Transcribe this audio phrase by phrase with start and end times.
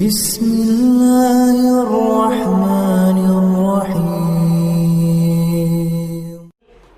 [0.00, 1.56] بسم الله
[1.86, 4.10] الرحمن الرحيم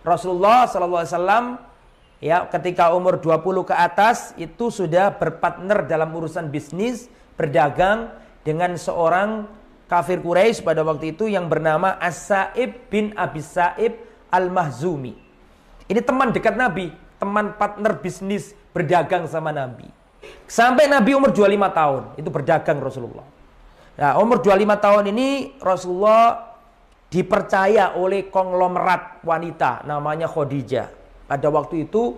[0.00, 1.44] Rasulullah Sallallahu Alaihi Wasallam
[2.24, 8.08] ya ketika umur 20 ke atas itu sudah berpartner dalam urusan bisnis berdagang
[8.40, 9.46] dengan seorang
[9.86, 14.00] kafir Quraisy pada waktu itu yang bernama As-Sa'ib bin Abi Sa'ib
[14.32, 15.12] Al-Mahzumi.
[15.92, 16.88] Ini teman dekat Nabi,
[17.20, 19.95] teman partner bisnis berdagang sama Nabi.
[20.47, 23.27] Sampai Nabi umur 25 tahun itu berdagang Rasulullah.
[23.97, 26.55] Nah, umur 25 tahun ini Rasulullah
[27.07, 30.87] dipercaya oleh konglomerat wanita namanya Khadijah.
[31.27, 32.15] Pada waktu itu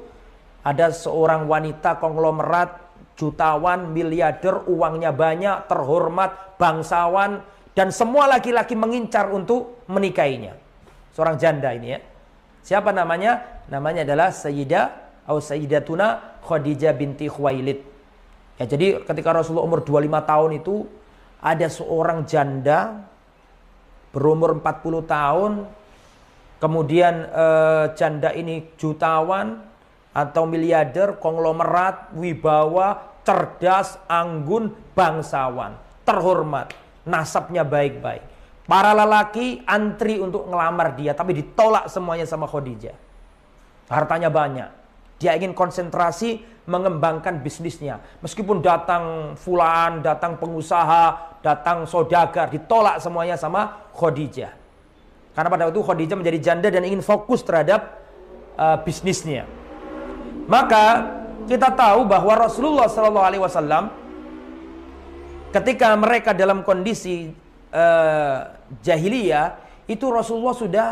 [0.62, 7.42] ada seorang wanita konglomerat jutawan, miliarder, uangnya banyak, terhormat, bangsawan
[7.74, 10.56] dan semua laki-laki mengincar untuk menikahinya.
[11.16, 12.00] Seorang janda ini ya.
[12.64, 13.64] Siapa namanya?
[13.72, 17.86] Namanya adalah Sayyidah atau Sayyidatuna Khadijah binti Khuwailid.
[18.58, 20.90] Ya, jadi ketika Rasulullah umur 25 tahun itu
[21.38, 23.06] ada seorang janda
[24.10, 25.52] berumur 40 tahun
[26.58, 29.62] kemudian eh, janda ini jutawan
[30.18, 36.74] atau miliarder, konglomerat, wibawa, cerdas, anggun, bangsawan, terhormat,
[37.06, 38.26] nasabnya baik-baik.
[38.66, 42.98] Para lelaki antri untuk ngelamar dia tapi ditolak semuanya sama Khadijah.
[43.94, 44.79] Hartanya banyak.
[45.20, 48.00] Dia ingin konsentrasi mengembangkan bisnisnya.
[48.24, 54.56] Meskipun datang fulan, datang pengusaha, datang saudagar, ditolak semuanya sama Khadijah.
[55.36, 58.00] Karena pada waktu Khadijah menjadi janda dan ingin fokus terhadap
[58.56, 59.44] uh, bisnisnya.
[60.48, 61.10] Maka
[61.50, 63.84] kita tahu bahwa Rasulullah Shallallahu Alaihi Wasallam
[65.50, 67.34] ketika mereka dalam kondisi
[67.74, 68.38] uh,
[68.86, 69.58] jahiliyah
[69.90, 70.88] itu Rasulullah sudah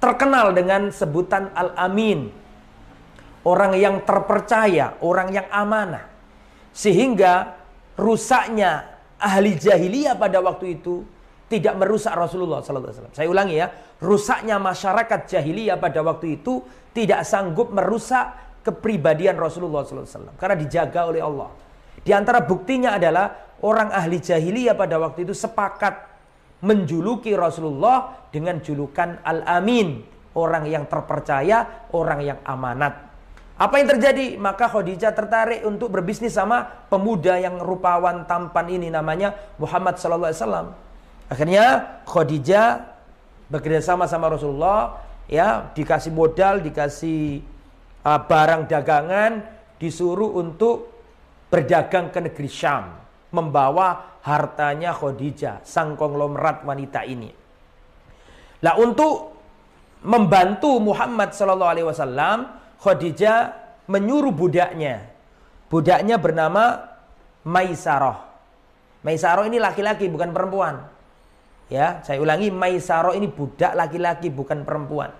[0.00, 2.45] terkenal dengan sebutan Al-Amin
[3.46, 6.10] orang yang terpercaya, orang yang amanah.
[6.74, 7.56] Sehingga
[7.94, 11.06] rusaknya ahli jahiliyah pada waktu itu
[11.46, 13.14] tidak merusak Rasulullah SAW.
[13.14, 13.70] Saya ulangi ya,
[14.02, 21.22] rusaknya masyarakat jahiliyah pada waktu itu tidak sanggup merusak kepribadian Rasulullah SAW karena dijaga oleh
[21.22, 21.54] Allah.
[22.02, 26.18] Di antara buktinya adalah orang ahli jahiliyah pada waktu itu sepakat
[26.66, 30.02] menjuluki Rasulullah dengan julukan Al-Amin,
[30.34, 33.05] orang yang terpercaya, orang yang amanat.
[33.56, 34.36] Apa yang terjadi?
[34.36, 40.40] Maka Khadijah tertarik untuk berbisnis sama pemuda yang rupawan tampan ini namanya Muhammad sallallahu alaihi
[40.44, 40.66] wasallam.
[41.32, 41.66] Akhirnya
[42.04, 42.84] Khadijah
[43.48, 47.40] bekerja sama sama Rasulullah ya, dikasih modal, dikasih
[48.04, 49.40] uh, barang dagangan,
[49.80, 50.92] disuruh untuk
[51.48, 52.92] berdagang ke negeri Syam,
[53.32, 57.32] membawa hartanya Khadijah, sang konglomerat wanita ini.
[58.60, 59.32] Lah untuk
[60.04, 62.38] membantu Muhammad sallallahu alaihi wasallam
[62.80, 63.54] Khadijah
[63.88, 65.06] menyuruh budaknya.
[65.66, 66.94] Budaknya bernama
[67.46, 68.26] Maisarah.
[69.06, 70.82] Maisarah ini laki-laki bukan perempuan.
[71.70, 75.10] Ya, saya ulangi Maisarah ini budak laki-laki bukan perempuan.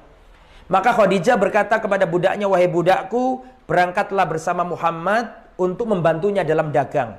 [0.67, 7.15] Maka Khadijah berkata kepada budaknya, "Wahai budakku, berangkatlah bersama Muhammad untuk membantunya dalam dagang."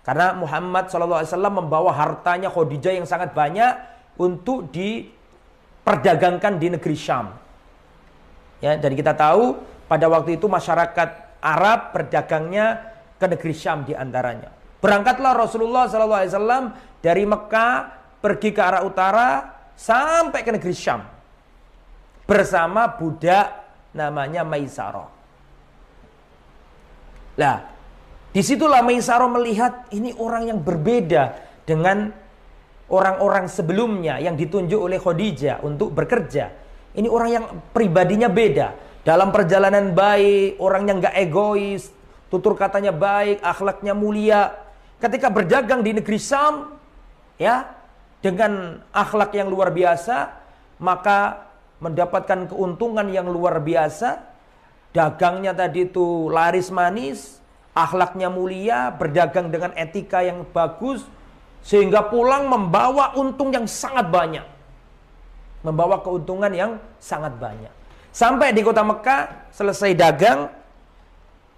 [0.00, 3.76] Karena Muhammad SAW membawa hartanya Khadijah yang sangat banyak
[4.16, 7.36] untuk diperdagangkan di negeri Syam.
[8.64, 14.50] Ya, dan kita tahu pada waktu itu masyarakat Arab berdagangnya ke negeri Syam di antaranya.
[14.82, 17.74] Berangkatlah Rasulullah SAW dari Mekah
[18.20, 19.28] pergi ke arah utara
[19.78, 21.00] sampai ke negeri Syam
[22.26, 23.46] bersama budak
[23.94, 25.08] namanya Maisarah.
[27.36, 27.58] Lah,
[28.34, 32.10] di situlah Maisarah melihat ini orang yang berbeda dengan
[32.90, 36.52] orang-orang sebelumnya yang ditunjuk oleh Khadijah untuk bekerja.
[36.96, 37.44] Ini orang yang
[37.76, 38.68] pribadinya beda
[39.06, 41.94] dalam perjalanan baik, orang yang gak egois,
[42.26, 44.50] tutur katanya baik, akhlaknya mulia.
[44.98, 46.74] Ketika berdagang di negeri Sam,
[47.38, 47.70] ya,
[48.18, 50.34] dengan akhlak yang luar biasa,
[50.82, 51.46] maka
[51.78, 54.26] mendapatkan keuntungan yang luar biasa.
[54.90, 57.38] Dagangnya tadi itu laris manis,
[57.78, 61.06] akhlaknya mulia, berdagang dengan etika yang bagus,
[61.62, 64.42] sehingga pulang membawa untung yang sangat banyak.
[65.62, 67.75] Membawa keuntungan yang sangat banyak.
[68.16, 70.48] Sampai di kota Mekah, selesai dagang,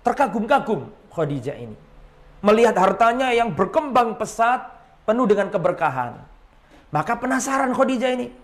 [0.02, 1.78] terkagum-kagum Khadijah ini.
[2.43, 4.66] Melihat hartanya yang berkembang pesat,
[5.06, 6.19] penuh dengan keberkahan.
[6.90, 8.34] Maka penasaran Khadijah ini.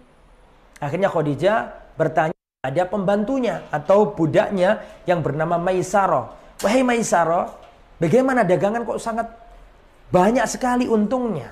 [0.79, 1.59] Akhirnya Khadijah
[1.99, 4.79] bertanya ada pembantunya atau budaknya
[5.11, 6.39] yang bernama Maisaro.
[6.63, 7.51] Wahai Maisaro,
[7.99, 9.27] bagaimana dagangan kok sangat
[10.15, 11.51] banyak sekali untungnya?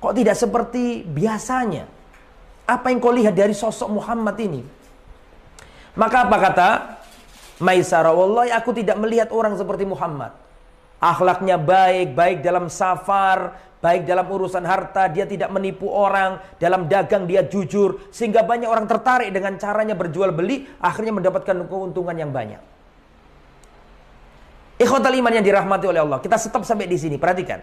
[0.00, 1.84] Kok tidak seperti biasanya?
[2.64, 4.80] Apa yang kau lihat dari sosok Muhammad ini?
[5.92, 6.68] Maka apa kata
[7.60, 8.10] Maisara?
[8.10, 10.32] Wallahi aku tidak melihat orang seperti Muhammad.
[11.02, 17.26] akhlaknya baik, baik dalam safar, baik dalam urusan harta, dia tidak menipu orang, dalam dagang
[17.26, 22.62] dia jujur, sehingga banyak orang tertarik dengan caranya berjual beli, akhirnya mendapatkan keuntungan yang banyak.
[24.78, 26.22] Ikhwatal iman yang dirahmati oleh Allah.
[26.22, 27.58] Kita stop sampai di sini, perhatikan.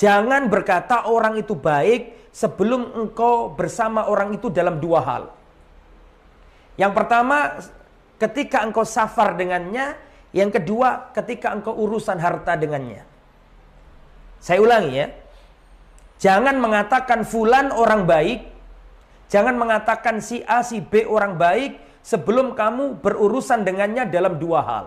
[0.00, 5.39] Jangan berkata orang itu baik sebelum engkau bersama orang itu dalam dua hal.
[6.78, 7.58] Yang pertama,
[8.20, 9.96] ketika engkau safar dengannya,
[10.30, 13.02] yang kedua, ketika engkau urusan harta dengannya.
[14.38, 15.08] Saya ulangi ya.
[16.20, 18.44] Jangan mengatakan fulan orang baik,
[19.32, 24.86] jangan mengatakan si A si B orang baik sebelum kamu berurusan dengannya dalam dua hal.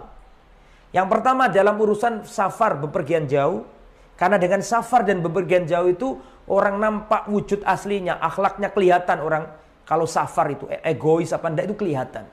[0.93, 3.65] Yang pertama dalam urusan safar bepergian jauh,
[4.13, 9.49] karena dengan safar dan bepergian jauh itu orang nampak wujud aslinya, akhlaknya kelihatan orang
[9.83, 12.25] kalau safar itu e- egois apa enggak itu kelihatan.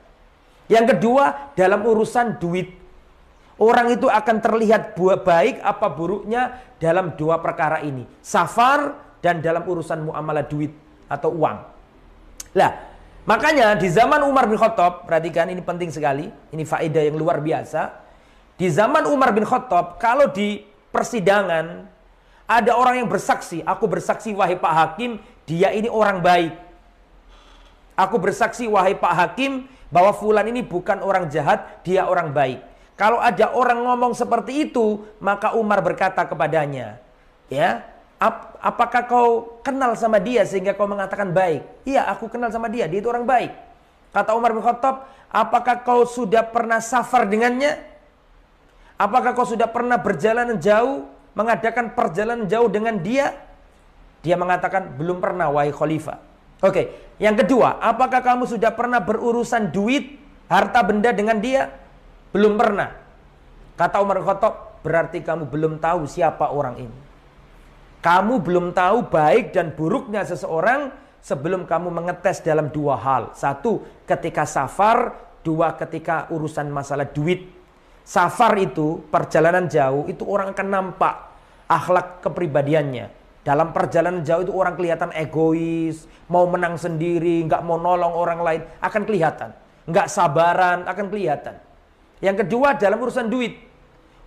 [0.71, 2.79] Yang kedua dalam urusan duit.
[3.61, 8.09] Orang itu akan terlihat buah baik apa buruknya dalam dua perkara ini.
[8.23, 10.73] Safar dan dalam urusan muamalah duit
[11.05, 11.57] atau uang.
[12.57, 12.71] Lah,
[13.29, 18.01] makanya di zaman Umar bin Khattab, perhatikan ini penting sekali, ini faedah yang luar biasa.
[18.57, 21.85] Di zaman Umar bin Khattab, kalau di persidangan
[22.49, 26.70] ada orang yang bersaksi, aku bersaksi wahai Pak Hakim, dia ini orang baik.
[27.95, 32.63] Aku bersaksi wahai Pak Hakim bahwa fulan ini bukan orang jahat, dia orang baik.
[32.95, 37.01] Kalau ada orang ngomong seperti itu, maka Umar berkata kepadanya,
[37.51, 37.83] ya,
[38.21, 39.29] ap apakah kau
[39.65, 41.65] kenal sama dia sehingga kau mengatakan baik?
[41.83, 43.51] Iya, aku kenal sama dia, dia itu orang baik.
[44.13, 47.79] Kata Umar bin Khattab, apakah kau sudah pernah safar dengannya?
[49.01, 53.33] Apakah kau sudah pernah berjalan jauh, mengadakan perjalanan jauh dengan dia?
[54.21, 56.30] Dia mengatakan, belum pernah wahai khalifah.
[56.61, 61.73] Oke, yang kedua, apakah kamu sudah pernah berurusan duit, harta benda dengan dia?
[62.29, 62.93] Belum pernah.
[63.73, 66.97] Kata Umar Khattab, berarti kamu belum tahu siapa orang ini.
[68.01, 73.33] Kamu belum tahu baik dan buruknya seseorang sebelum kamu mengetes dalam dua hal.
[73.37, 75.29] Satu, ketika safar.
[75.41, 77.49] Dua, ketika urusan masalah duit.
[78.05, 81.13] Safar itu, perjalanan jauh, itu orang akan nampak
[81.65, 83.20] akhlak kepribadiannya.
[83.41, 88.61] Dalam perjalanan jauh itu orang kelihatan egois, mau menang sendiri, nggak mau nolong orang lain,
[88.77, 89.49] akan kelihatan.
[89.89, 91.57] Nggak sabaran, akan kelihatan.
[92.21, 93.57] Yang kedua dalam urusan duit.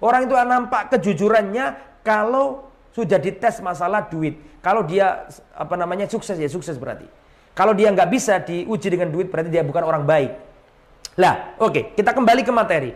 [0.03, 4.35] Orang itu nampak kejujurannya kalau sudah dites masalah duit.
[4.59, 7.07] Kalau dia apa namanya sukses ya sukses berarti.
[7.55, 10.35] Kalau dia nggak bisa diuji dengan duit berarti dia bukan orang baik.
[11.15, 12.91] Lah, oke, okay, kita kembali ke materi.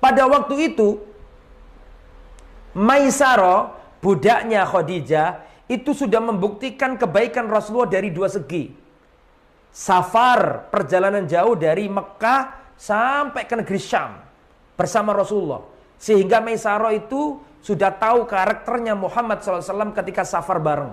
[0.00, 0.96] Pada waktu itu
[2.72, 8.74] Maisaro, budaknya Khadijah, itu sudah membuktikan kebaikan Rasulullah dari dua segi.
[9.70, 14.18] Safar, perjalanan jauh dari Mekah sampai ke negeri Syam
[14.74, 15.62] bersama Rasulullah.
[15.94, 20.90] Sehingga Maisaro itu sudah tahu karakternya Muhammad SAW ketika safar bareng.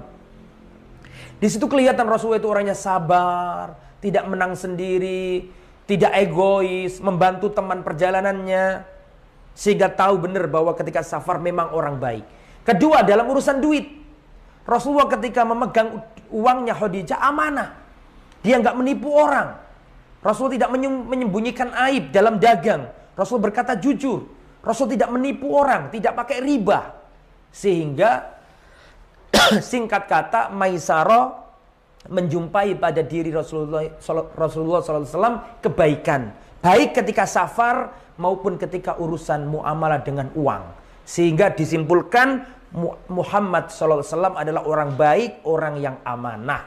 [1.42, 5.50] Di situ kelihatan Rasulullah itu orangnya sabar, tidak menang sendiri,
[5.90, 8.86] tidak egois, membantu teman perjalanannya,
[9.58, 12.26] sehingga tahu benar bahwa ketika safar memang orang baik.
[12.62, 14.07] Kedua, dalam urusan duit.
[14.68, 17.72] Rasulullah ketika memegang uangnya Khadijah amanah.
[18.44, 19.56] Dia nggak menipu orang.
[20.20, 20.76] Rasul tidak
[21.08, 22.92] menyembunyikan aib dalam dagang.
[23.16, 24.28] Rasul berkata jujur.
[24.60, 26.92] Rasul tidak menipu orang, tidak pakai riba.
[27.48, 28.36] Sehingga
[29.72, 31.48] singkat kata Maisaro
[32.12, 33.88] menjumpai pada diri Rasulullah
[34.36, 36.36] Rasulullah SAW kebaikan.
[36.60, 40.76] Baik ketika safar maupun ketika urusan muamalah dengan uang.
[41.08, 42.44] Sehingga disimpulkan
[43.08, 46.64] Muhammad SAW adalah orang baik, orang yang amanah.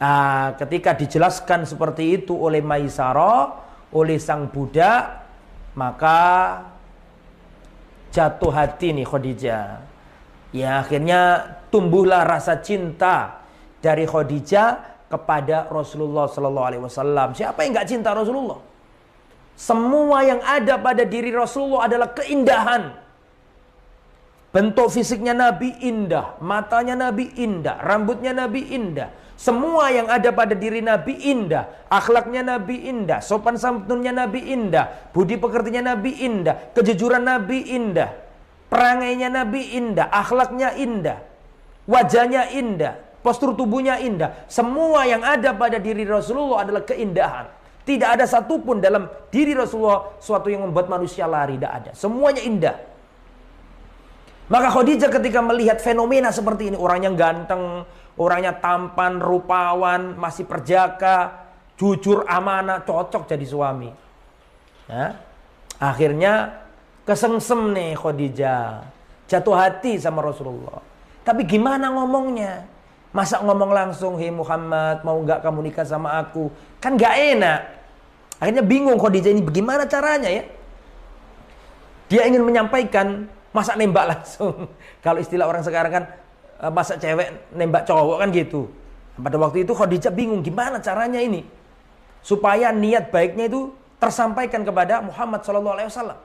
[0.00, 3.56] Nah, ketika dijelaskan seperti itu oleh Maisaro,
[3.94, 5.24] oleh sang budak,
[5.76, 6.20] maka
[8.12, 9.66] jatuh hati nih Khadijah.
[10.54, 11.20] Ya akhirnya
[11.72, 13.42] tumbuhlah rasa cinta
[13.82, 17.34] dari Khadijah kepada Rasulullah Sallallahu Alaihi Wasallam.
[17.34, 18.58] Siapa yang nggak cinta Rasulullah?
[19.54, 23.03] Semua yang ada pada diri Rasulullah adalah keindahan.
[24.54, 29.10] Bentuk fisiknya Nabi indah, matanya Nabi indah, rambutnya Nabi indah.
[29.34, 35.42] Semua yang ada pada diri Nabi indah, akhlaknya Nabi indah, sopan santunnya Nabi indah, budi
[35.42, 38.14] pekertinya Nabi indah, kejujuran Nabi indah,
[38.70, 41.18] perangainya Nabi indah, akhlaknya indah,
[41.90, 42.94] wajahnya indah,
[43.26, 44.46] postur tubuhnya indah.
[44.46, 47.50] Semua yang ada pada diri Rasulullah adalah keindahan.
[47.82, 51.58] Tidak ada satupun dalam diri Rasulullah suatu yang membuat manusia lari.
[51.58, 51.90] Tidak ada.
[51.92, 52.93] Semuanya indah.
[54.44, 56.76] Maka Khadijah ketika melihat fenomena seperti ini.
[56.76, 57.88] Orangnya ganteng,
[58.20, 61.48] orangnya tampan, rupawan, masih perjaka,
[61.80, 63.90] jujur, amanah, cocok jadi suami.
[64.88, 65.16] Ya.
[65.80, 66.64] Akhirnya
[67.04, 68.88] Kesengsem nih Khadijah.
[69.28, 70.80] Jatuh hati sama Rasulullah.
[71.20, 72.64] Tapi gimana ngomongnya?
[73.12, 76.48] Masa ngomong langsung, hei Muhammad, mau nggak kamu nikah sama aku?
[76.80, 77.60] Kan nggak enak.
[78.40, 80.44] Akhirnya bingung Khadijah ini bagaimana caranya ya?
[82.08, 84.66] Dia ingin menyampaikan, masa nembak langsung.
[85.04, 86.04] Kalau istilah orang sekarang kan,
[86.58, 88.66] eh, masa cewek nembak cowok kan gitu.
[89.14, 91.46] Pada waktu itu Khadijah bingung gimana caranya ini.
[92.18, 93.70] Supaya niat baiknya itu
[94.02, 96.18] tersampaikan kepada Muhammad SAW.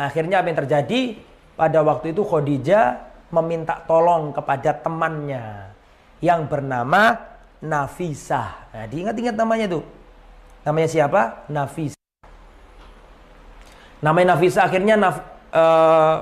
[0.00, 1.00] Akhirnya apa yang terjadi?
[1.60, 5.76] Pada waktu itu Khadijah meminta tolong kepada temannya
[6.24, 7.20] yang bernama
[7.60, 8.72] Nafisah.
[8.72, 9.84] Nah, diingat-ingat namanya tuh.
[10.64, 11.44] Namanya siapa?
[11.52, 12.00] Nafisah.
[14.00, 15.20] Namanya Nafisah akhirnya Naf,
[15.54, 16.16] uh,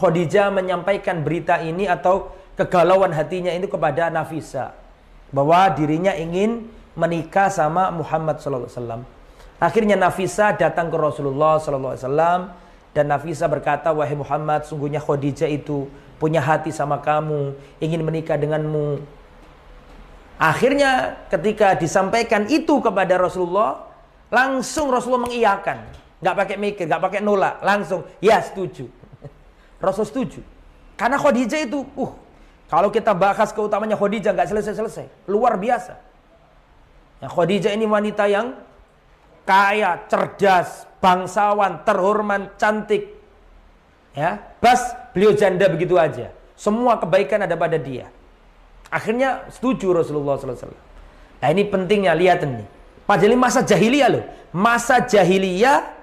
[0.00, 4.72] Khadijah menyampaikan berita ini atau kegalauan hatinya itu kepada Nafisah
[5.32, 9.04] bahwa dirinya ingin menikah sama Muhammad wasallam.
[9.60, 12.56] Akhirnya Nafisa datang ke Rasulullah wasallam
[12.96, 15.86] dan Nafisa berkata, "Wahai Muhammad, sungguhnya Khadijah itu
[16.16, 19.04] punya hati sama kamu, ingin menikah denganmu."
[20.40, 23.84] Akhirnya ketika disampaikan itu kepada Rasulullah,
[24.32, 25.84] langsung Rasulullah mengiyakan.
[26.20, 28.84] Gak pakai mikir, gak pakai nolak, langsung ya setuju.
[29.84, 30.40] Rasul setuju.
[31.00, 32.12] Karena Khadijah itu, uh,
[32.68, 35.96] kalau kita bahas keutamanya Khadijah gak selesai-selesai, luar biasa.
[37.24, 38.52] Ya, Khadijah ini wanita yang
[39.48, 43.16] kaya, cerdas, bangsawan, terhormat, cantik.
[44.12, 46.36] Ya, bas beliau janda begitu aja.
[46.52, 48.12] Semua kebaikan ada pada dia.
[48.92, 50.76] Akhirnya setuju Rasulullah SAW.
[51.40, 52.66] Nah ini pentingnya lihat ini.
[53.08, 54.24] Padahal masa jahiliyah loh.
[54.52, 55.99] Masa jahiliyah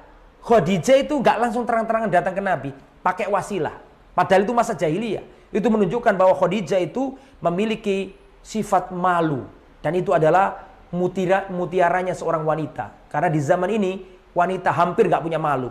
[0.48, 2.72] Khadijah itu gak langsung terang-terangan datang ke Nabi.
[3.04, 3.76] Pakai wasilah.
[4.16, 5.52] Padahal itu masa jahiliyah.
[5.52, 9.44] Itu menunjukkan bahwa Khadijah itu memiliki sifat malu.
[9.84, 10.64] Dan itu adalah
[10.96, 13.12] mutira, mutiaranya seorang wanita.
[13.12, 15.68] Karena di zaman ini wanita hampir gak punya malu.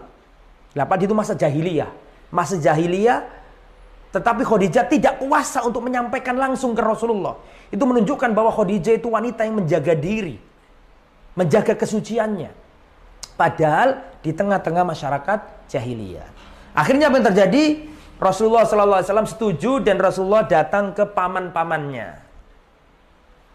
[0.76, 1.88] Lapan itu masa jahiliyah.
[2.28, 3.24] Masa jahiliyah
[4.12, 7.36] tetapi Khadijah tidak kuasa untuk menyampaikan langsung ke Rasulullah.
[7.72, 10.36] Itu menunjukkan bahwa Khadijah itu wanita yang menjaga diri.
[11.36, 12.65] Menjaga kesuciannya.
[13.36, 16.26] Padahal di tengah-tengah masyarakat jahiliyah.
[16.72, 17.64] Akhirnya apa yang terjadi?
[18.16, 22.24] Rasulullah SAW setuju dan Rasulullah datang ke paman-pamannya.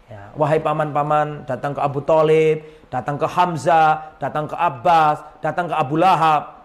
[0.06, 2.62] Ya, wahai paman-paman, datang ke Abu Talib,
[2.92, 6.62] datang ke Hamzah, datang ke Abbas, datang ke Abu Lahab.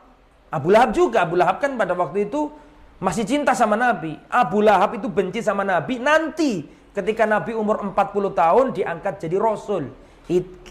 [0.53, 2.53] Abu Lahab juga, Abu Lahab kan pada waktu itu
[3.01, 4.13] masih cinta sama Nabi.
[4.29, 5.97] Abu Lahab itu benci sama Nabi.
[5.97, 7.93] Nanti ketika Nabi umur 40
[8.33, 9.89] tahun diangkat jadi Rasul.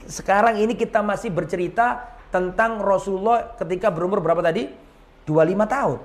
[0.07, 4.69] Sekarang ini kita masih bercerita tentang Rasulullah ketika berumur berapa tadi?
[5.27, 5.99] 25 tahun.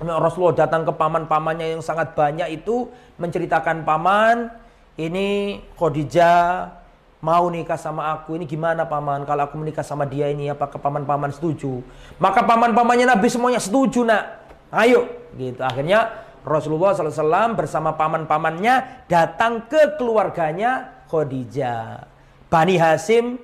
[0.00, 2.88] Rasulullah datang ke paman-pamannya yang sangat banyak itu
[3.20, 4.48] menceritakan paman
[4.96, 6.72] ini Khadijah
[7.20, 8.36] mau nikah sama aku.
[8.40, 9.28] Ini gimana paman?
[9.28, 11.84] Kalau aku menikah sama dia ini apakah paman-paman setuju?
[12.16, 14.40] Maka paman-pamannya Nabi semuanya setuju nak.
[14.72, 15.04] Ayo,
[15.36, 15.60] gitu.
[15.60, 22.08] Akhirnya Rasulullah SAW bersama paman-pamannya datang ke keluarganya Khadijah.
[22.48, 23.36] Bani Hasim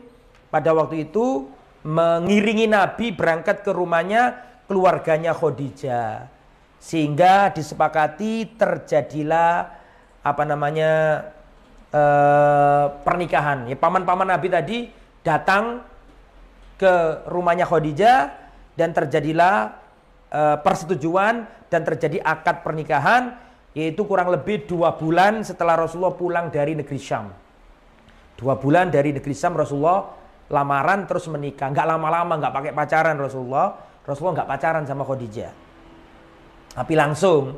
[0.48, 1.52] pada waktu itu
[1.86, 6.26] mengiringi Nabi berangkat ke rumahnya keluarganya Khadijah.
[6.82, 9.70] Sehingga disepakati terjadilah
[10.26, 11.22] apa namanya
[11.96, 13.70] Eh, pernikahan.
[13.72, 14.78] Ya paman-paman Nabi tadi
[15.24, 15.80] datang
[16.76, 18.36] ke rumahnya Khadijah
[18.76, 19.80] dan terjadilah
[20.28, 23.32] uh, persetujuan dan terjadi akad pernikahan
[23.72, 27.32] yaitu kurang lebih dua bulan setelah Rasulullah pulang dari negeri Syam.
[28.36, 30.04] Dua bulan dari negeri Syam Rasulullah
[30.50, 31.70] lamaran terus menikah.
[31.70, 33.74] Nggak lama-lama, nggak pakai pacaran Rasulullah.
[34.06, 35.52] Rasulullah nggak pacaran sama Khadijah.
[36.76, 37.56] Tapi langsung.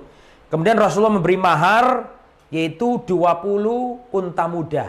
[0.49, 2.09] Kemudian Rasulullah memberi mahar
[2.49, 4.87] yaitu 20 unta muda.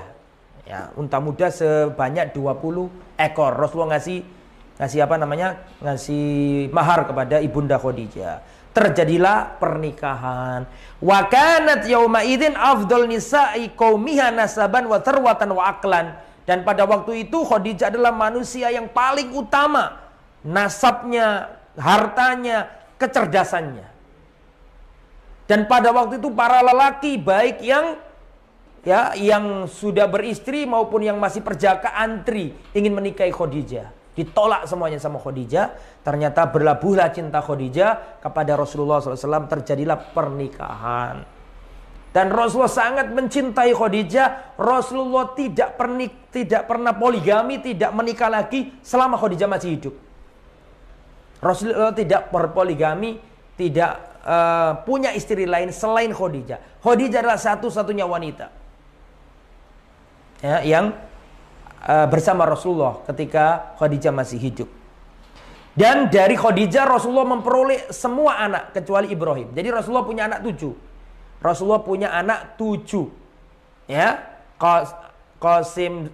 [0.63, 3.51] Ya, unta muda sebanyak 20 ekor.
[3.57, 4.23] Rasulullah ngasih
[4.79, 5.59] ngasih apa namanya?
[5.83, 6.25] ngasih
[6.71, 8.39] mahar kepada Ibunda Khadijah.
[8.71, 10.63] Terjadilah pernikahan.
[11.03, 16.28] Wa kanat yauma idzin afdal nisa'i qaumiha nasaban wa tarwatan wa aklan.
[16.49, 20.01] Dan pada waktu itu Khadijah adalah manusia yang paling utama
[20.41, 23.85] nasabnya, hartanya, kecerdasannya.
[25.45, 28.01] Dan pada waktu itu para lelaki baik yang
[28.81, 33.93] ya yang sudah beristri maupun yang masih perjaka antri ingin menikahi Khadijah.
[34.17, 35.77] Ditolak semuanya sama Khadijah.
[36.01, 39.45] Ternyata berlabuhlah cinta Khadijah kepada Rasulullah SAW.
[39.45, 41.38] Terjadilah pernikahan.
[42.19, 44.59] Dan Rasulullah sangat mencintai Khadijah.
[44.59, 49.95] Rasulullah tidak pernik, tidak pernah poligami, tidak menikah lagi selama Khadijah masih hidup.
[51.39, 53.23] Rasulullah tidak berpoligami,
[53.55, 56.83] tidak uh, punya istri lain selain Khadijah.
[56.83, 58.51] Khadijah adalah satu-satunya wanita
[60.43, 60.91] ya, yang
[61.87, 64.67] uh, bersama Rasulullah ketika Khadijah masih hidup.
[65.71, 69.55] Dan dari Khadijah Rasulullah memperoleh semua anak kecuali Ibrahim.
[69.55, 70.88] Jadi Rasulullah punya anak tujuh.
[71.39, 73.07] Rasulullah punya anak tujuh.
[73.89, 74.21] Ya,
[75.39, 76.13] Qasim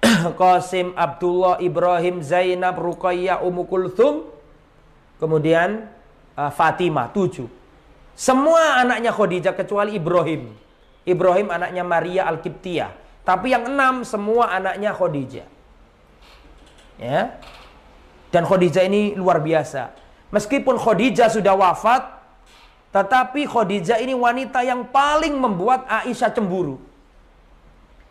[0.40, 4.28] Qasim, Abdullah, Ibrahim, Zainab, Ruqayyah, Ummu Kulthum,
[5.20, 5.88] kemudian
[6.36, 7.48] uh, Fatimah, tujuh.
[8.16, 10.52] Semua anaknya Khadijah kecuali Ibrahim.
[11.08, 12.92] Ibrahim anaknya Maria Al-Qibtiyah.
[13.24, 15.48] Tapi yang enam semua anaknya Khadijah.
[17.00, 17.40] Ya.
[18.28, 19.96] Dan Khadijah ini luar biasa.
[20.30, 22.19] Meskipun Khadijah sudah wafat,
[22.90, 26.82] tetapi Khadijah ini wanita yang paling membuat Aisyah cemburu.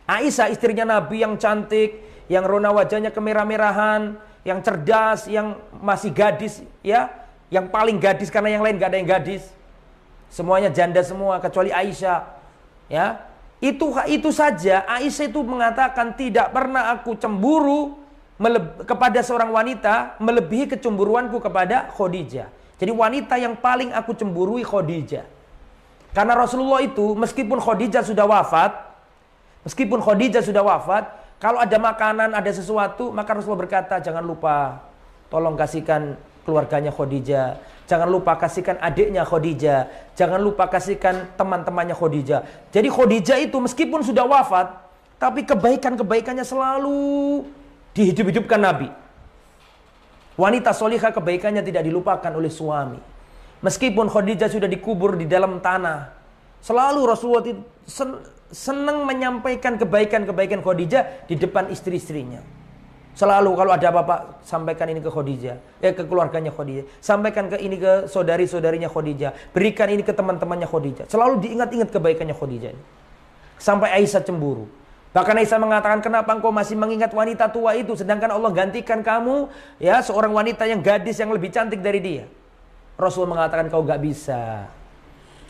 [0.07, 1.99] Aisyah istrinya Nabi yang cantik,
[2.31, 4.15] yang rona wajahnya kemerah-merahan,
[4.47, 7.11] yang cerdas, yang masih gadis, ya,
[7.51, 9.43] yang paling gadis karena yang lain gak ada yang gadis.
[10.31, 12.19] Semuanya janda semua kecuali Aisyah.
[12.87, 13.27] Ya.
[13.59, 17.99] Itu itu saja Aisyah itu mengatakan tidak pernah aku cemburu
[18.87, 22.58] kepada seorang wanita melebihi kecemburuanku kepada Khadijah.
[22.79, 25.27] Jadi wanita yang paling aku cemburui Khadijah.
[26.15, 28.89] Karena Rasulullah itu meskipun Khadijah sudah wafat,
[29.67, 31.03] Meskipun Khadijah sudah wafat,
[31.39, 34.79] kalau ada makanan, ada sesuatu, maka Rasulullah berkata, jangan lupa
[35.27, 36.15] tolong kasihkan
[36.47, 37.59] keluarganya Khadijah.
[37.89, 40.13] Jangan lupa kasihkan adiknya Khadijah.
[40.15, 42.71] Jangan lupa kasihkan teman-temannya Khadijah.
[42.71, 44.71] Jadi Khadijah itu meskipun sudah wafat,
[45.19, 47.43] tapi kebaikan-kebaikannya selalu
[47.91, 48.87] dihidup-hidupkan Nabi.
[50.39, 52.95] Wanita solihah kebaikannya tidak dilupakan oleh suami.
[53.59, 56.15] Meskipun Khadijah sudah dikubur di dalam tanah,
[56.63, 57.43] selalu Rasulullah
[58.47, 62.39] senang menyampaikan kebaikan-kebaikan Khadijah di depan istri-istrinya.
[63.19, 67.75] Selalu kalau ada apa-apa sampaikan ini ke Khadijah, eh ke keluarganya Khadijah, sampaikan ke ini
[67.75, 71.11] ke saudari-saudarinya Khadijah, berikan ini ke teman-temannya Khadijah.
[71.11, 72.79] Selalu diingat-ingat kebaikannya Khadijah.
[73.59, 74.71] Sampai Aisyah cemburu.
[75.09, 79.49] Bahkan Aisyah mengatakan, "Kenapa engkau masih mengingat wanita tua itu sedangkan Allah gantikan kamu
[79.81, 82.25] ya seorang wanita yang gadis yang lebih cantik dari dia?"
[82.93, 84.69] Rasul mengatakan, "Kau gak bisa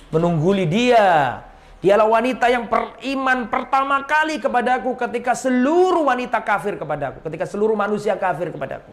[0.10, 1.44] menungguli dia
[1.80, 7.24] Dialah wanita yang beriman pertama kali kepadaku ketika seluruh wanita kafir kepadaku.
[7.24, 8.92] Ketika seluruh manusia kafir kepadaku.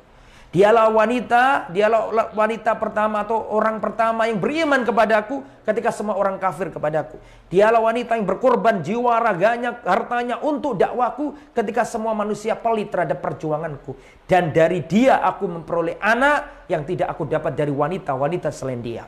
[0.55, 6.71] Dialah wanita, dialah wanita pertama atau orang pertama yang beriman kepadaku ketika semua orang kafir
[6.73, 7.19] kepadaku.
[7.51, 13.99] Dialah wanita yang berkorban jiwa raganya, hartanya untuk dakwaku ketika semua manusia pelit terhadap perjuanganku.
[14.25, 19.05] Dan dari dia aku memperoleh anak yang tidak aku dapat dari wanita-wanita selain dia.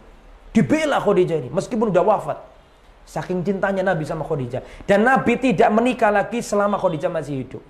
[0.52, 2.38] Dibela Khadijah ini meskipun sudah wafat.
[3.08, 4.84] Saking cintanya Nabi sama Khadijah.
[4.84, 7.64] Dan Nabi tidak menikah lagi selama Khadijah masih hidup.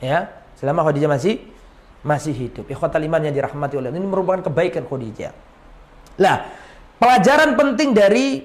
[0.00, 1.40] Ya, selama Khadijah masih
[2.04, 2.68] masih hidup.
[2.68, 5.32] Ikhwatal iman yang dirahmati oleh ini merupakan kebaikan Khadijah.
[6.20, 6.36] Lah,
[7.00, 8.44] pelajaran penting dari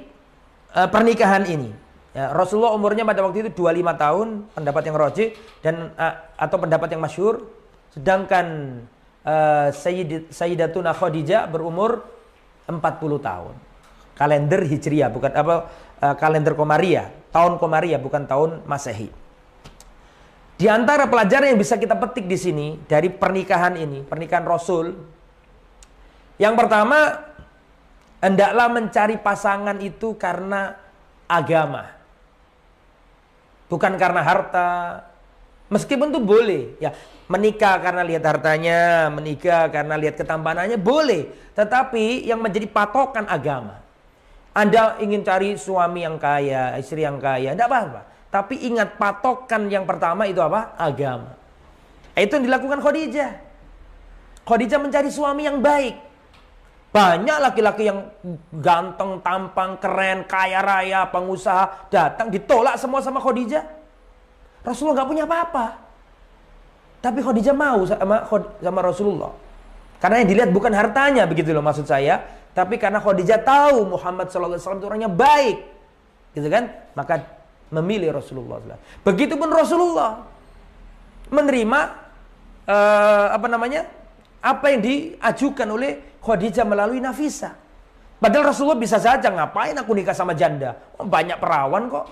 [0.71, 1.71] uh, pernikahan ini.
[2.15, 5.25] Ya, Rasulullah umurnya pada waktu itu 25 tahun, pendapat yang roji
[5.59, 7.43] dan uh, atau pendapat yang masyur.
[7.91, 8.79] Sedangkan
[9.27, 12.07] uh, Sayyid, Sayyidatuna Khadijah berumur
[12.67, 12.79] 40
[13.19, 13.55] tahun
[14.15, 15.55] kalender Hijriah bukan apa
[16.01, 19.11] uh, kalender Komariah, tahun Komariah bukan tahun Masehi.
[20.55, 24.95] Di antara pelajaran yang bisa kita petik di sini dari pernikahan ini, pernikahan Rasul,
[26.39, 27.27] yang pertama
[28.23, 30.79] hendaklah mencari pasangan itu karena
[31.27, 31.91] agama.
[33.67, 34.71] Bukan karena harta.
[35.65, 36.93] Meskipun itu boleh, ya
[37.25, 41.25] menikah karena lihat hartanya, menikah karena lihat ketampanannya boleh,
[41.57, 43.81] tetapi yang menjadi patokan agama.
[44.53, 48.14] Anda ingin cari suami yang kaya, istri yang kaya, tidak apa-apa.
[48.35, 50.75] Tapi ingat patokan yang pertama itu apa?
[50.75, 51.39] Agama.
[52.19, 53.31] Itu yang dilakukan Khadijah.
[54.43, 55.95] Khadijah mencari suami yang baik.
[56.91, 58.11] Banyak laki-laki yang
[58.59, 63.63] ganteng, tampang, keren, kaya raya, pengusaha datang ditolak semua sama Khadijah.
[64.67, 65.65] Rasulullah nggak punya apa-apa.
[66.99, 68.27] Tapi Khadijah mau sama,
[68.59, 69.31] sama Rasulullah.
[70.03, 72.19] Karena yang dilihat bukan hartanya begitu loh maksud saya,
[72.51, 75.71] tapi karena Khadijah tahu Muhammad SAW itu orangnya baik.
[76.35, 76.67] Gitu kan?
[76.99, 77.34] Maka
[77.73, 78.61] memilih Rasulullah.
[79.01, 80.25] Begitupun Rasulullah
[81.29, 81.79] menerima
[82.69, 83.89] uh, apa namanya?
[84.45, 87.57] Apa yang diajukan oleh Khadijah melalui Nafisa.
[88.21, 90.77] Padahal Rasulullah bisa saja ngapain aku nikah sama janda?
[90.97, 92.05] Oh, banyak perawan kok.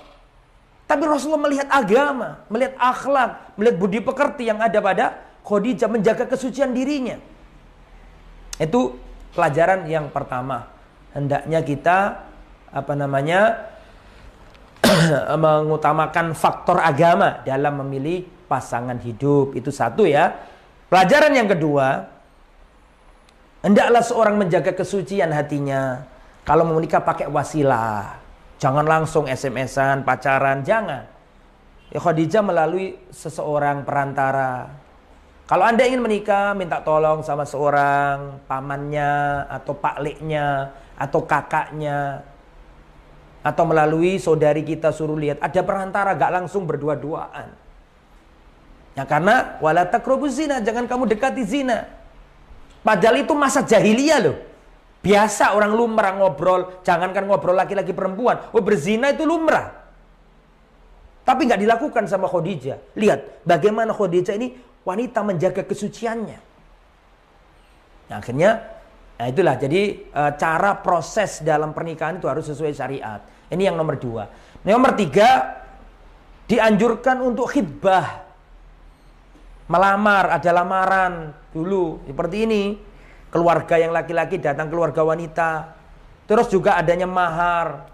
[0.89, 5.05] Tapi Rasulullah melihat agama, melihat akhlak, melihat budi pekerti yang ada pada
[5.41, 7.17] Khadijah menjaga kesucian dirinya.
[8.61, 8.97] Itu
[9.33, 10.69] pelajaran yang pertama.
[11.13, 11.97] Hendaknya kita
[12.73, 13.72] apa namanya
[15.43, 19.55] mengutamakan faktor agama dalam memilih pasangan hidup.
[19.57, 20.33] Itu satu ya.
[20.91, 22.05] Pelajaran yang kedua,
[23.65, 26.05] hendaklah seorang menjaga kesucian hatinya.
[26.43, 28.19] Kalau mau menikah pakai wasilah.
[28.59, 31.03] Jangan langsung SMS-an, pacaran, jangan.
[31.91, 34.71] Ya Khadijah melalui seseorang perantara.
[35.43, 42.23] Kalau Anda ingin menikah, minta tolong sama seorang pamannya atau pakliknya atau kakaknya
[43.43, 47.51] atau melalui saudari kita suruh lihat ada perantara gak langsung berdua-duaan.
[48.93, 51.89] Ya karena wala takrobu zina, jangan kamu dekati zina.
[52.86, 54.38] Padahal itu masa jahiliyah loh.
[55.03, 58.39] Biasa orang lumrah ngobrol, jangankan ngobrol laki-laki perempuan.
[58.56, 59.84] Oh berzina itu lumrah.
[61.23, 62.95] Tapi nggak dilakukan sama Khadijah.
[62.95, 66.39] Lihat bagaimana Khadijah ini wanita menjaga kesuciannya.
[68.12, 68.51] Nah, akhirnya
[69.13, 73.23] nah itulah jadi e, cara proses dalam pernikahan itu harus sesuai syariat.
[73.51, 74.27] Ini yang nomor dua.
[74.63, 75.60] Nomor tiga
[76.47, 78.23] dianjurkan untuk khidbah.
[79.67, 82.63] Melamar, ada lamaran dulu seperti ini.
[83.34, 85.73] Keluarga yang laki-laki datang keluarga wanita.
[86.29, 87.89] Terus juga adanya mahar,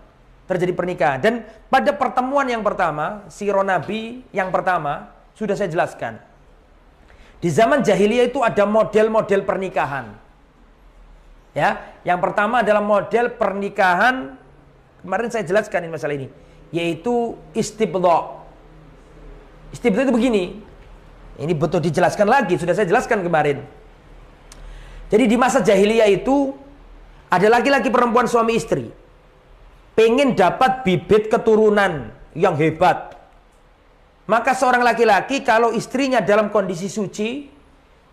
[0.50, 1.20] terjadi pernikahan.
[1.22, 1.34] Dan
[1.70, 6.18] pada pertemuan yang pertama, siro Nabi yang pertama, sudah saya jelaskan.
[7.40, 10.12] Di zaman jahiliyah itu ada model-model pernikahan.
[11.54, 14.39] Ya, yang pertama adalah model pernikahan
[15.02, 16.28] kemarin saya jelaskan ini masalah ini,
[16.74, 18.40] yaitu istibdha.
[19.74, 20.44] Istibdha itu begini.
[21.40, 23.64] Ini betul dijelaskan lagi, sudah saya jelaskan kemarin.
[25.10, 26.52] Jadi di masa jahiliyah itu
[27.32, 28.92] ada laki-laki perempuan suami istri.
[29.96, 33.18] Pengen dapat bibit keturunan yang hebat.
[34.30, 37.50] Maka seorang laki-laki kalau istrinya dalam kondisi suci,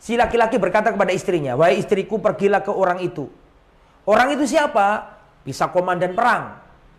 [0.01, 3.29] si laki-laki berkata kepada istrinya, "Wahai istriku, pergilah ke orang itu."
[4.09, 5.19] Orang itu siapa?
[5.45, 6.57] Bisa komandan perang,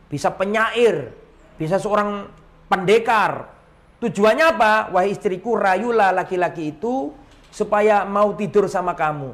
[0.08, 1.12] bisa penyair,
[1.60, 2.28] bisa seorang
[2.68, 3.52] pendekar.
[3.98, 4.74] Tujuannya apa?
[4.94, 7.12] Wahai istriku, rayulah laki-laki itu
[7.50, 9.34] supaya mau tidur sama kamu.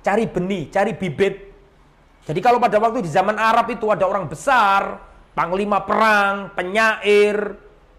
[0.00, 1.52] Cari benih, cari bibit.
[2.24, 4.96] Jadi kalau pada waktu di zaman Arab itu ada orang besar,
[5.36, 7.36] panglima perang, penyair,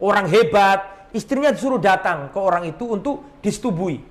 [0.01, 4.01] orang hebat, istrinya disuruh datang ke orang itu untuk disetubui.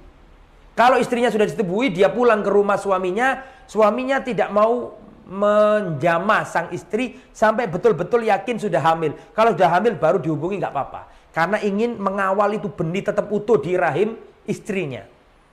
[0.78, 4.99] Kalau istrinya sudah disetubui, dia pulang ke rumah suaminya, suaminya tidak mau
[5.30, 9.14] menjamah sang istri sampai betul-betul yakin sudah hamil.
[9.30, 11.06] Kalau sudah hamil baru dihubungi nggak apa-apa.
[11.30, 14.18] Karena ingin mengawal itu benih tetap utuh di rahim
[14.50, 15.06] istrinya.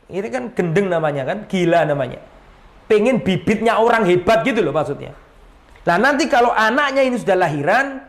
[0.10, 2.18] Ini kan gendeng namanya kan, gila namanya.
[2.90, 5.14] Pengen bibitnya orang hebat gitu loh maksudnya.
[5.86, 8.02] Nah nanti kalau anaknya ini sudah lahiran,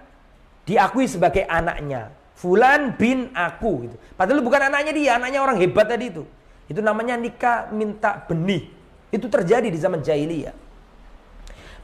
[0.64, 2.16] diakui sebagai anaknya.
[2.38, 3.96] Fulan bin aku gitu.
[4.16, 6.24] Padahal bukan anaknya dia, anaknya orang hebat tadi itu.
[6.70, 8.70] Itu namanya nikah minta benih.
[9.10, 10.67] Itu terjadi di zaman jahiliyah.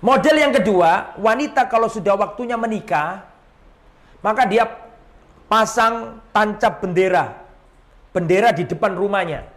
[0.05, 3.25] Model yang kedua, wanita kalau sudah waktunya menikah,
[4.21, 4.69] maka dia
[5.49, 7.40] pasang tancap bendera.
[8.12, 9.49] Bendera di depan rumahnya.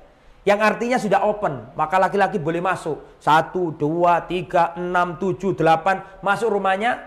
[0.47, 1.75] Yang artinya sudah open.
[1.75, 3.19] Maka laki-laki boleh masuk.
[3.19, 5.99] Satu, dua, tiga, enam, tujuh, delapan.
[6.23, 7.03] Masuk rumahnya.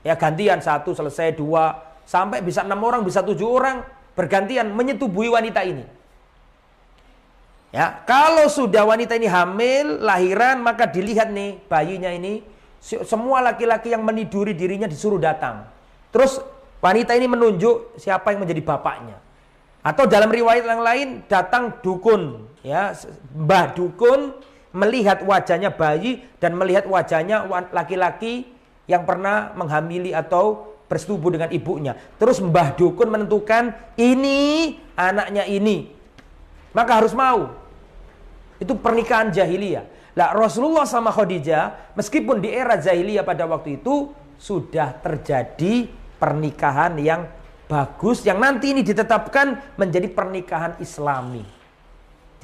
[0.00, 0.64] Ya gantian.
[0.64, 3.86] Satu selesai, dua, Sampai bisa enam orang, bisa tujuh orang
[4.18, 5.86] bergantian menyetubui wanita ini.
[7.72, 12.44] Ya, kalau sudah wanita ini hamil, lahiran, maka dilihat nih bayinya ini
[12.82, 15.70] semua laki-laki yang meniduri dirinya disuruh datang.
[16.10, 16.42] Terus
[16.82, 19.16] wanita ini menunjuk siapa yang menjadi bapaknya.
[19.86, 22.94] Atau dalam riwayat yang lain datang dukun, ya,
[23.34, 24.34] mbah dukun
[24.74, 28.48] melihat wajahnya bayi dan melihat wajahnya laki-laki
[28.90, 31.96] yang pernah menghamili atau bersetubuh dengan ibunya.
[32.20, 35.88] Terus Mbah Dukun menentukan ini anaknya ini.
[36.76, 37.56] Maka harus mau.
[38.60, 39.88] Itu pernikahan jahiliyah.
[40.12, 45.88] Lah Rasulullah sama Khadijah meskipun di era jahiliyah pada waktu itu sudah terjadi
[46.20, 47.24] pernikahan yang
[47.64, 51.40] bagus yang nanti ini ditetapkan menjadi pernikahan Islami.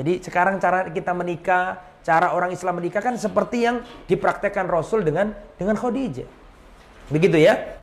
[0.01, 5.37] Jadi sekarang cara kita menikah, cara orang Islam menikah kan seperti yang dipraktekkan Rasul dengan
[5.61, 6.25] dengan Khadijah.
[7.13, 7.77] Begitu ya.